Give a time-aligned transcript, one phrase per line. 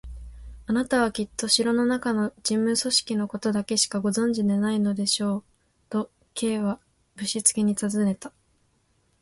[0.65, 5.43] 「あなたはきっと城のなかの事務組織のことだけしかご存じでないのでしょう？」
[5.93, 6.79] と、Ｋ は
[7.15, 8.33] ぶしつけにたずねた。